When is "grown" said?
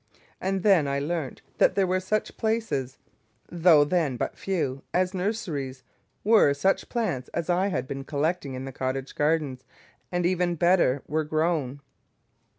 11.23-11.81